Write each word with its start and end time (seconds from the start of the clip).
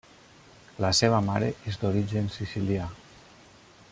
La 0.83 0.89
seva 0.99 1.19
mare 1.27 1.51
és 1.73 1.77
d'origen 1.83 2.33
Sicilià. 2.39 2.91